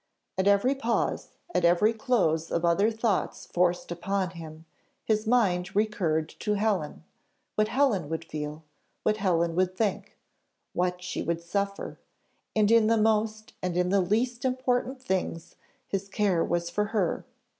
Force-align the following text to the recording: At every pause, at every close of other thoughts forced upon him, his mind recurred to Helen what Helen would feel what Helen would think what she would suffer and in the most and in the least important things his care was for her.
At 0.35 0.47
every 0.47 0.73
pause, 0.73 1.37
at 1.53 1.63
every 1.63 1.93
close 1.93 2.49
of 2.49 2.65
other 2.65 2.89
thoughts 2.89 3.45
forced 3.45 3.91
upon 3.91 4.31
him, 4.31 4.65
his 5.03 5.27
mind 5.27 5.75
recurred 5.75 6.27
to 6.39 6.55
Helen 6.55 7.03
what 7.53 7.67
Helen 7.67 8.09
would 8.09 8.25
feel 8.25 8.63
what 9.03 9.17
Helen 9.17 9.53
would 9.55 9.77
think 9.77 10.17
what 10.73 11.03
she 11.03 11.21
would 11.21 11.39
suffer 11.43 11.99
and 12.55 12.71
in 12.71 12.87
the 12.87 12.97
most 12.97 13.53
and 13.61 13.77
in 13.77 13.89
the 13.89 14.01
least 14.01 14.43
important 14.43 14.99
things 14.99 15.53
his 15.87 16.09
care 16.09 16.43
was 16.43 16.67
for 16.71 16.85
her. 16.85 17.23